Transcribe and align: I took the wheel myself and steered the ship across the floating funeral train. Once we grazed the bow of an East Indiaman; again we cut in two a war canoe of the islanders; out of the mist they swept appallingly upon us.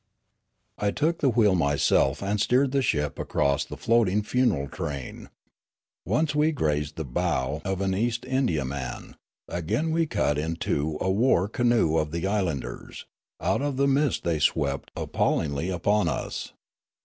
I 0.79 0.89
took 0.89 1.19
the 1.19 1.29
wheel 1.29 1.53
myself 1.53 2.23
and 2.23 2.41
steered 2.41 2.71
the 2.71 2.81
ship 2.81 3.19
across 3.19 3.63
the 3.63 3.77
floating 3.77 4.23
funeral 4.23 4.67
train. 4.67 5.29
Once 6.07 6.33
we 6.33 6.51
grazed 6.51 6.95
the 6.95 7.05
bow 7.05 7.61
of 7.63 7.81
an 7.81 7.93
East 7.93 8.25
Indiaman; 8.25 9.13
again 9.47 9.91
we 9.91 10.07
cut 10.07 10.39
in 10.39 10.55
two 10.55 10.97
a 10.99 11.11
war 11.11 11.47
canoe 11.47 11.97
of 11.97 12.09
the 12.09 12.25
islanders; 12.25 13.05
out 13.39 13.61
of 13.61 13.77
the 13.77 13.87
mist 13.87 14.23
they 14.23 14.39
swept 14.39 14.89
appallingly 14.95 15.69
upon 15.69 16.07
us. 16.09 16.51